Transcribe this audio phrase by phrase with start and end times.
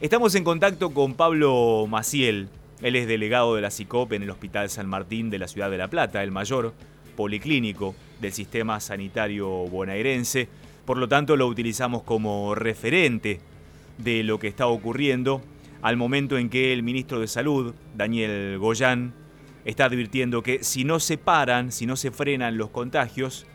[0.00, 2.48] Estamos en contacto con Pablo Maciel.
[2.82, 5.76] Él es delegado de la CICOP en el Hospital San Martín de la ciudad de
[5.76, 6.72] La Plata, el mayor
[7.16, 10.48] policlínico del sistema sanitario bonaerense.
[10.84, 13.40] Por lo tanto, lo utilizamos como referente
[13.98, 15.42] de lo que está ocurriendo
[15.82, 19.14] al momento en que el ministro de Salud, Daniel Goyán,
[19.64, 23.46] está advirtiendo que si no se paran, si no se frenan los contagios,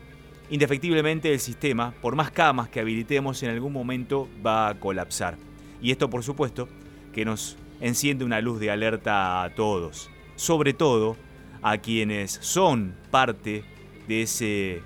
[0.50, 5.38] indefectiblemente el sistema, por más camas que habilitemos, en algún momento va a colapsar.
[5.84, 6.66] Y esto, por supuesto,
[7.12, 11.14] que nos enciende una luz de alerta a todos, sobre todo
[11.60, 13.64] a quienes son parte
[14.08, 14.80] de ese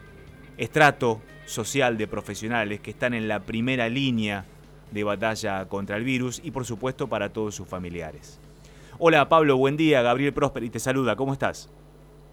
[0.56, 4.44] estrato social de profesionales que están en la primera línea
[4.90, 8.40] de batalla contra el virus y por supuesto para todos sus familiares.
[8.98, 11.70] Hola Pablo, buen día, Gabriel y te saluda, ¿cómo estás?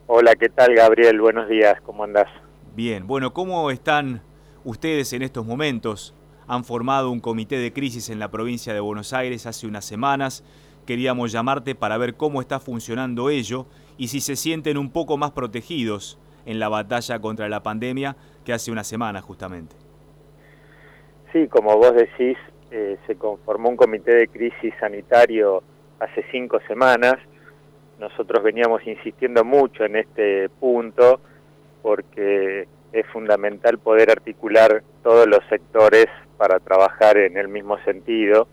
[0.08, 1.22] Hola, ¿qué tal Gabriel?
[1.22, 2.30] Buenos días, ¿cómo andás?
[2.76, 4.24] Bien, bueno, ¿cómo están
[4.64, 6.16] ustedes en estos momentos?
[6.48, 10.44] Han formado un comité de crisis en la provincia de Buenos Aires hace unas semanas.
[10.86, 13.66] Queríamos llamarte para ver cómo está funcionando ello
[13.98, 18.54] y si se sienten un poco más protegidos en la batalla contra la pandemia que
[18.54, 19.76] hace una semana justamente.
[21.34, 22.38] Sí, como vos decís,
[22.72, 25.64] eh, se conformó un comité de crisis sanitario
[26.00, 27.16] hace cinco semanas.
[28.00, 31.20] Nosotros veníamos insistiendo mucho en este punto
[31.82, 36.08] porque es fundamental poder articular todos los sectores
[36.38, 38.48] para trabajar en el mismo sentido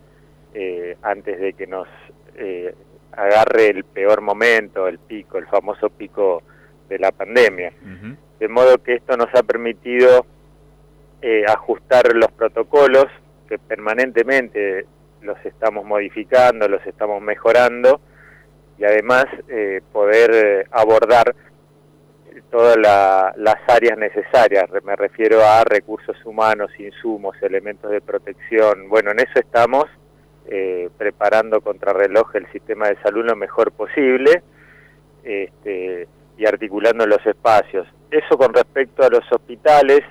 [0.55, 1.89] eh, antes de que nos
[2.37, 2.75] eh,
[3.13, 6.43] agarre el peor momento, el pico, el famoso pico
[6.89, 7.73] de la pandemia.
[8.39, 10.27] De modo que esto nos ha permitido
[11.21, 13.07] eh, ajustar los protocolos
[13.49, 14.87] que permanentemente
[15.23, 18.01] los estamos modificando, los estamos mejorando
[18.79, 19.27] y además
[19.93, 21.37] poder abordar
[22.53, 28.91] todas las áreas necesarias, me refiero a recursos humanos, insumos, elementos de protección.
[28.91, 29.87] Bueno, en eso estamos
[30.47, 34.43] eh, preparando contrarreloj el sistema de salud lo mejor posible
[35.25, 37.89] este, y articulando los espacios.
[38.11, 40.03] Eso con respecto a los hospitales.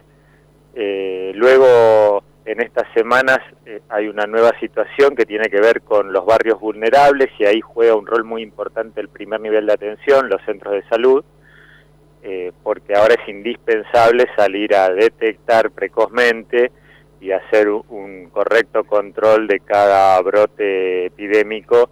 [0.74, 3.38] Eh, luego, en estas semanas
[3.68, 7.62] eh, hay una nueva situación que tiene que ver con los barrios vulnerables y ahí
[7.62, 11.24] juega un rol muy importante el primer nivel de atención, los centros de salud
[12.24, 16.72] eh, porque ahora es indispensable salir a detectar precozmente
[17.20, 21.90] y hacer un correcto control de cada brote epidémico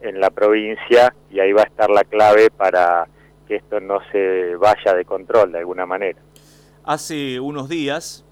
[0.00, 3.06] en la provincia y ahí va a estar la clave para
[3.46, 6.20] que esto no se vaya de control de alguna manera.
[6.84, 8.24] Hace unos días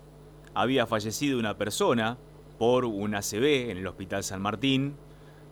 [0.55, 2.19] había fallecido una persona
[2.59, 4.97] por un ACV en el Hospital San Martín.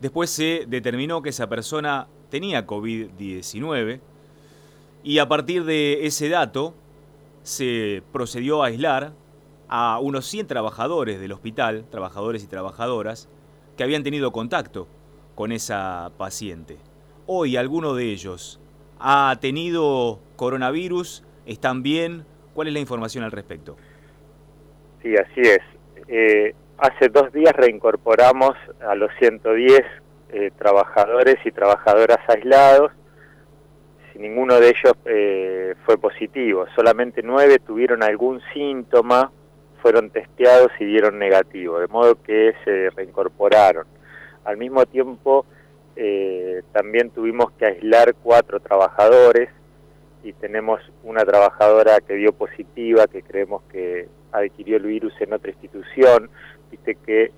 [0.00, 4.00] Después se determinó que esa persona tenía COVID-19
[5.05, 6.75] y a partir de ese dato
[7.43, 9.13] se procedió a aislar
[9.69, 13.29] a unos 100 trabajadores del hospital, trabajadores y trabajadoras,
[13.77, 14.89] que habían tenido contacto
[15.35, 16.79] con esa paciente.
[17.27, 18.61] Hoy alguno de ellos
[18.99, 23.77] ha tenido coronavirus, están bien, ¿cuál es la información al respecto?
[25.03, 25.61] Sí, así es.
[26.09, 29.83] Eh, hace dos días reincorporamos a los 110
[30.31, 32.93] eh, trabajadores y trabajadoras aislados
[34.19, 39.33] ninguno de ellos eh, fue positivo, solamente nueve tuvieron algún síntoma,
[39.83, 43.87] fueron testeados y dieron negativo, de modo que se reincorporaron.
[44.45, 45.47] Al mismo tiempo,
[45.97, 49.51] eh, también tuvimos que aislar cuatro trabajadores
[50.23, 55.51] y tenemos una trabajadora que dio positiva, que creemos que adquirió el virus en otra
[55.51, 56.31] institución.
[56.71, 57.31] Viste que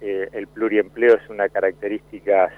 [0.00, 2.50] eh, el pluriempleo es una característica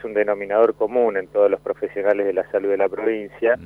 [0.00, 3.58] es un denominador común en todos los profesionales de la salud de la provincia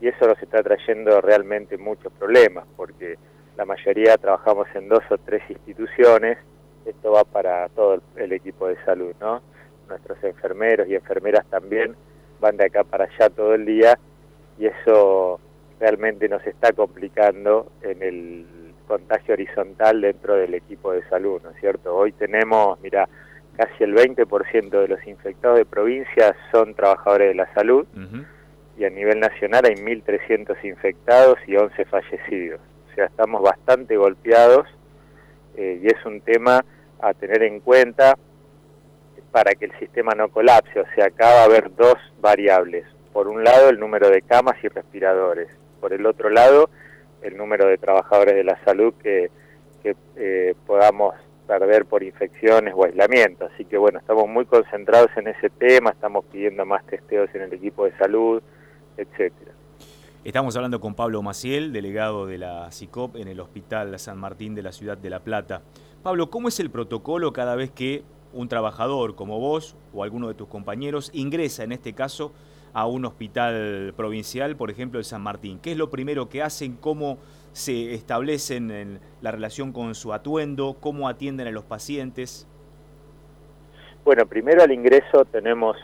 [0.00, 3.16] y eso nos está trayendo realmente muchos problemas porque
[3.56, 6.38] la mayoría trabajamos en dos o tres instituciones,
[6.86, 9.42] esto va para todo el equipo de salud, ¿no?
[9.88, 11.94] Nuestros enfermeros y enfermeras también
[12.40, 13.98] van de acá para allá todo el día
[14.58, 15.40] y eso
[15.80, 18.46] realmente nos está complicando en el
[18.86, 21.94] contagio horizontal dentro del equipo de salud, ¿no es cierto?
[21.94, 23.08] Hoy tenemos, mira,
[23.58, 27.86] casi el 20% de los infectados de provincia son trabajadores de la salud
[28.78, 32.60] y a nivel nacional hay 1.300 infectados y 11 fallecidos.
[32.88, 34.68] O sea, estamos bastante golpeados
[35.56, 36.64] eh, y es un tema
[37.00, 38.16] a tener en cuenta
[39.32, 40.78] para que el sistema no colapse.
[40.78, 42.84] O sea, acá va a haber dos variables.
[43.12, 45.48] Por un lado, el número de camas y respiradores.
[45.80, 46.70] Por el otro lado,
[47.22, 49.30] el número de trabajadores de la salud que,
[50.16, 51.14] eh, podamos
[51.48, 53.46] perder por infecciones o aislamiento.
[53.46, 57.52] Así que bueno, estamos muy concentrados en ese tema, estamos pidiendo más testeos en el
[57.54, 58.42] equipo de salud,
[58.96, 59.52] etcétera.
[60.24, 64.62] Estamos hablando con Pablo Maciel, delegado de la CICOP en el Hospital San Martín de
[64.62, 65.62] la ciudad de La Plata.
[66.02, 68.02] Pablo, ¿cómo es el protocolo cada vez que
[68.34, 72.32] un trabajador como vos o alguno de tus compañeros ingresa en este caso
[72.72, 75.58] a un hospital provincial, por ejemplo el San Martín?
[75.60, 76.76] ¿Qué es lo primero que hacen?
[76.76, 77.18] ¿Cómo
[77.52, 80.76] se establecen en la relación con su atuendo?
[80.80, 82.46] ¿Cómo atienden a los pacientes?
[84.04, 85.76] Bueno, primero al ingreso tenemos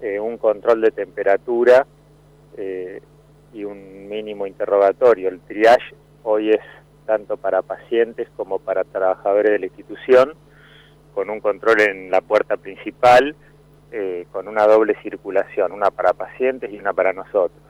[0.00, 1.86] eh, un control de temperatura
[2.56, 3.00] eh,
[3.52, 5.28] y un mínimo interrogatorio.
[5.28, 6.60] El triage hoy es
[7.06, 10.34] tanto para pacientes como para trabajadores de la institución,
[11.14, 13.34] con un control en la puerta principal,
[13.92, 17.62] eh, con una doble circulación, una para pacientes y una para nosotros.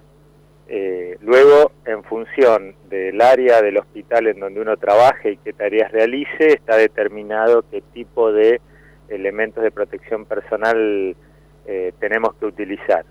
[0.67, 5.93] Eh, luego, en función del área del hospital en donde uno trabaje y qué tareas
[5.93, 8.63] realice, está determinado qué tipo de
[9.09, 11.15] elementos de protección personal
[11.67, 13.05] eh, tenemos que utilizar.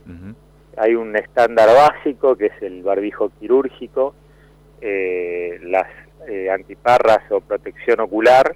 [0.76, 4.16] Hay un estándar básico que es el barbijo quirúrgico,
[4.82, 5.88] las
[6.52, 8.56] antiparras o protección ocular,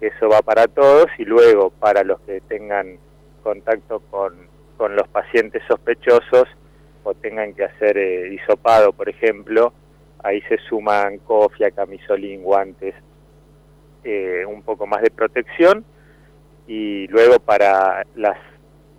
[0.00, 2.98] que eso va para todos, y luego para los que tengan
[3.40, 6.48] contacto con, con los pacientes sospechosos
[7.04, 9.72] o tengan que hacer eh, hisopado, por ejemplo,
[10.22, 12.94] ahí se suman cofia, camisolín, guantes,
[14.04, 15.84] eh, un poco más de protección.
[16.66, 18.38] Y luego para las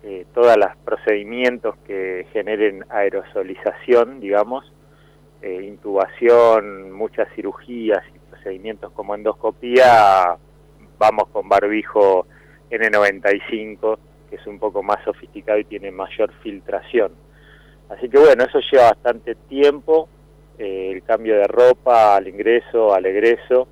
[0.02, 4.72] eh, todos los procedimientos que generen aerosolización, digamos,
[5.42, 10.36] intubación, muchas cirugías y procedimientos como endoscopía,
[10.98, 12.28] vamos con barbijo
[12.70, 13.98] N95
[14.32, 17.12] que es un poco más sofisticado y tiene mayor filtración.
[17.90, 20.08] Así que bueno, eso lleva bastante tiempo,
[20.58, 23.68] eh, el cambio de ropa al ingreso, al egreso,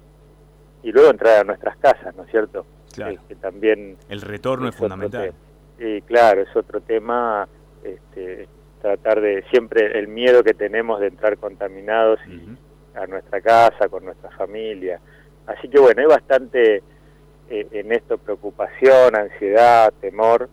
[0.83, 2.67] y luego entrar a nuestras casas, ¿no es cierto?
[2.93, 3.17] Claro.
[3.27, 5.33] que también el retorno es, fundamental.
[5.79, 7.49] Y claro, es otro tema,
[7.83, 8.47] este,
[8.83, 12.21] tratar de, siempre el miedo que tenemos de entrar contaminados
[12.95, 15.01] a nuestra casa, con nuestra familia.
[15.47, 16.83] Así que bueno, hay bastante
[17.51, 20.49] en esto preocupación, ansiedad, temor,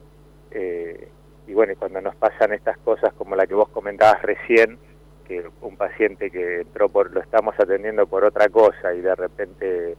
[0.51, 1.07] eh,
[1.45, 4.79] y bueno, cuando nos pasan estas cosas como la que vos comentabas recién,
[5.25, 9.95] que un paciente que entró por, lo estamos atendiendo por otra cosa y de repente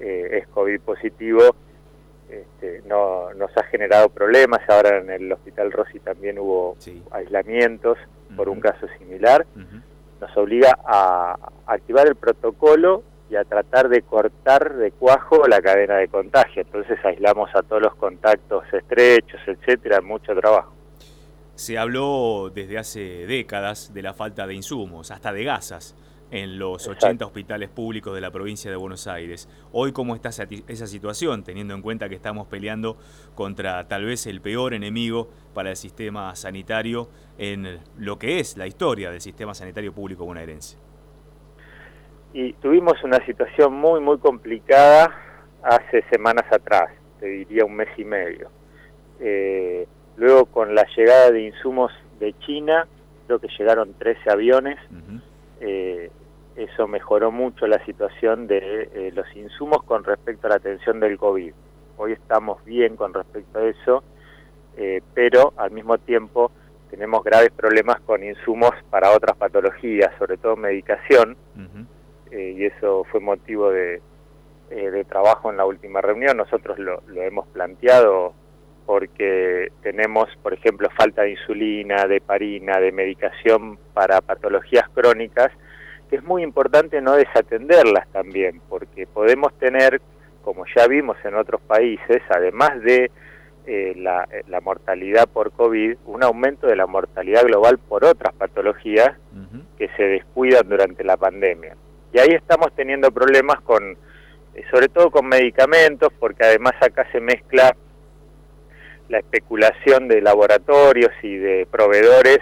[0.00, 1.56] eh, es COVID positivo,
[2.28, 4.60] este, no, nos ha generado problemas.
[4.68, 6.76] Ahora en el Hospital Rossi también hubo
[7.10, 7.98] aislamientos
[8.36, 9.46] por un caso similar.
[10.20, 11.36] Nos obliga a
[11.66, 16.62] activar el protocolo y a tratar de cortar de cuajo la cadena de contagio.
[16.62, 20.72] Entonces aislamos a todos los contactos estrechos, etcétera, mucho trabajo.
[21.54, 25.96] Se habló desde hace décadas de la falta de insumos, hasta de gasas,
[26.30, 29.48] en los 80 hospitales públicos de la provincia de Buenos Aires.
[29.72, 32.96] Hoy, ¿cómo está esa situación, teniendo en cuenta que estamos peleando
[33.34, 37.08] contra tal vez el peor enemigo para el sistema sanitario
[37.38, 40.78] en lo que es la historia del sistema sanitario público bonaerense?
[42.36, 45.10] Y tuvimos una situación muy, muy complicada
[45.62, 48.50] hace semanas atrás, te diría un mes y medio.
[49.20, 49.88] Eh,
[50.18, 52.86] luego con la llegada de insumos de China,
[53.26, 54.76] creo que llegaron 13 aviones,
[55.60, 56.10] eh,
[56.56, 61.16] eso mejoró mucho la situación de eh, los insumos con respecto a la atención del
[61.16, 61.54] COVID.
[61.96, 64.04] Hoy estamos bien con respecto a eso,
[65.14, 66.52] pero al mismo tiempo
[66.90, 71.34] tenemos graves problemas con insumos para otras patologías, sobre todo medicación,
[72.30, 74.00] eh, y eso fue motivo de,
[74.70, 76.36] eh, de, trabajo en la última reunión.
[76.36, 78.34] Nosotros lo, lo, hemos planteado
[78.84, 85.52] porque tenemos, por ejemplo, falta de insulina, de parina, de medicación para patologías crónicas,
[86.08, 90.00] que es muy importante no desatenderlas también, porque podemos tener,
[90.42, 93.10] como ya vimos en otros países, además de
[93.66, 99.16] eh, la, la, mortalidad por COVID, un aumento de la mortalidad global por otras patologías
[99.76, 101.76] que se descuidan durante la pandemia.
[102.16, 103.82] Y ahí estamos teniendo problemas con,
[104.54, 107.76] eh, sobre todo con medicamentos, porque además acá se mezcla
[109.10, 112.38] la especulación de laboratorios y de proveedores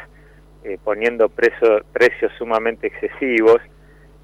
[0.63, 3.61] eh, poniendo precios sumamente excesivos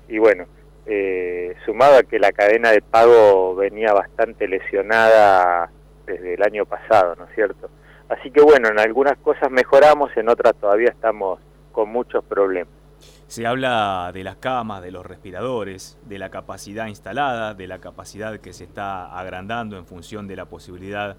[0.06, 0.46] y bueno,
[0.86, 5.68] eh, sumado a que la cadena de pago venía bastante lesionada
[6.06, 7.70] desde el año pasado, ¿no es cierto?
[8.08, 11.40] Así que bueno, en algunas cosas mejoramos, en otras todavía estamos
[11.72, 12.79] con muchos problemas.
[13.30, 18.40] Se habla de las camas, de los respiradores, de la capacidad instalada, de la capacidad
[18.40, 21.16] que se está agrandando en función de la posibilidad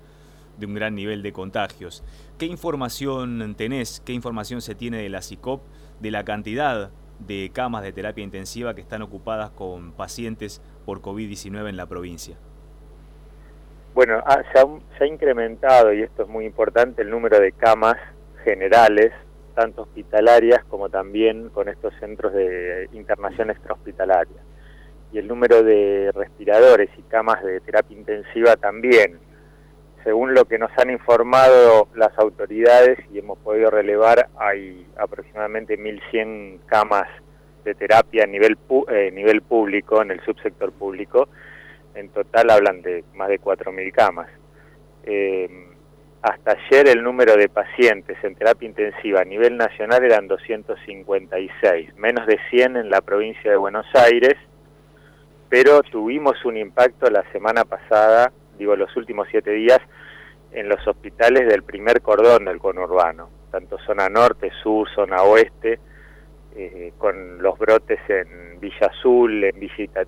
[0.58, 2.04] de un gran nivel de contagios.
[2.38, 5.62] ¿Qué información tenés, qué información se tiene de la CICOP,
[6.02, 11.70] de la cantidad de camas de terapia intensiva que están ocupadas con pacientes por COVID-19
[11.70, 12.36] en la provincia?
[13.94, 14.66] Bueno, ah, se, ha,
[14.98, 17.96] se ha incrementado, y esto es muy importante, el número de camas
[18.44, 19.14] generales
[19.52, 24.42] tanto hospitalarias como también con estos centros de internación extrahospitalaria.
[25.12, 29.20] Y el número de respiradores y camas de terapia intensiva también
[30.04, 36.62] según lo que nos han informado las autoridades y hemos podido relevar, hay aproximadamente 1.100
[36.66, 37.08] camas
[37.64, 38.58] de terapia a nivel,
[38.90, 41.30] eh, nivel público, en el subsector público.
[41.94, 44.30] En total hablan de más de 4.000 camas.
[45.04, 45.68] Eh,
[46.22, 52.28] hasta ayer el número de pacientes en terapia intensiva a nivel nacional eran 256, menos
[52.28, 54.36] de 100 en la provincia de Buenos Aires,
[55.50, 59.80] pero tuvimos un impacto la semana pasada, digo los últimos siete días,
[60.52, 65.80] en los hospitales del primer cordón del conurbano, tanto zona norte, sur, zona oeste,
[66.56, 70.06] eh, con los brotes en Villa Azul, en Villa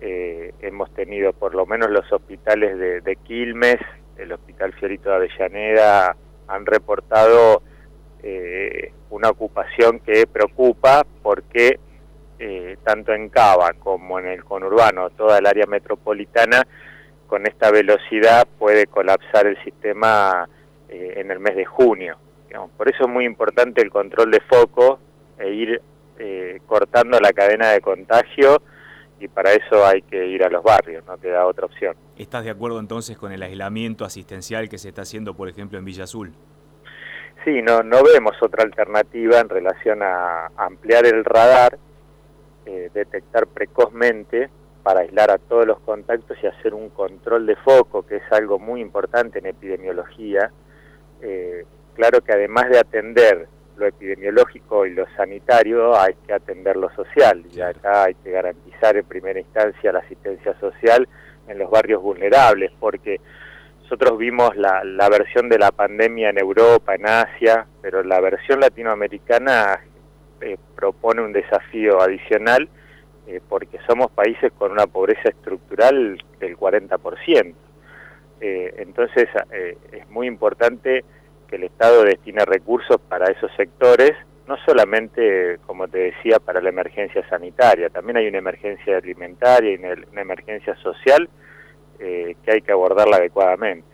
[0.00, 3.78] eh, hemos tenido por lo menos los hospitales de Quilmes,
[4.18, 6.16] el Hospital Fiorito de Avellaneda
[6.48, 7.62] han reportado
[8.22, 11.78] eh, una ocupación que preocupa porque
[12.38, 16.66] eh, tanto en Cava como en el conurbano, toda el área metropolitana,
[17.26, 20.48] con esta velocidad puede colapsar el sistema
[20.88, 22.18] eh, en el mes de junio.
[22.76, 24.98] Por eso es muy importante el control de foco
[25.38, 25.82] e ir
[26.66, 28.62] cortando la cadena de contagio
[29.20, 31.94] y para eso hay que ir a los barrios, no queda otra opción.
[32.18, 35.84] ¿Estás de acuerdo entonces con el aislamiento asistencial que se está haciendo, por ejemplo, en
[35.84, 36.32] Villa Azul?
[37.44, 41.78] Sí, no, no vemos otra alternativa en relación a ampliar el radar,
[42.66, 44.50] eh, detectar precozmente
[44.82, 48.58] para aislar a todos los contactos y hacer un control de foco, que es algo
[48.58, 50.50] muy importante en epidemiología.
[51.22, 53.46] Eh, claro que además de atender
[53.76, 58.96] lo epidemiológico y lo sanitario, hay que atender lo social y acá hay que garantizar
[58.96, 61.08] en primera instancia la asistencia social
[61.48, 63.20] en los barrios vulnerables, porque
[63.82, 69.80] nosotros vimos la, versión de la pandemia en Europa, en Asia, pero la versión latinoamericana
[70.42, 72.68] eh, propone un desafío adicional
[73.26, 77.54] eh, porque somos países con una pobreza estructural del 40%.
[78.40, 79.26] Eh, entonces
[79.90, 81.02] es muy importante
[81.48, 84.12] que el Estado destine recursos para esos sectores,
[84.48, 89.76] no solamente, como te decía, para la emergencia sanitaria, también hay una emergencia alimentaria y
[89.76, 91.28] una emergencia social
[92.00, 93.86] eh, que hay que abordarla adecuadamente.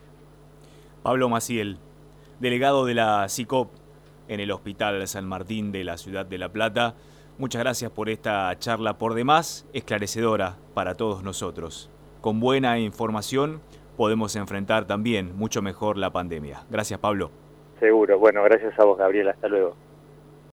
[1.02, 1.78] Pablo Maciel,
[2.38, 3.72] delegado de la CICOP
[4.28, 6.94] en el Hospital San Martín de la ciudad de La Plata,
[7.36, 11.90] muchas gracias por esta charla por demás esclarecedora para todos nosotros.
[12.20, 13.60] Con buena información
[13.96, 16.62] podemos enfrentar también mucho mejor la pandemia.
[16.70, 17.32] Gracias, Pablo.
[17.80, 18.20] Seguro.
[18.20, 19.28] Bueno, gracias a vos, Gabriel.
[19.28, 19.74] Hasta luego.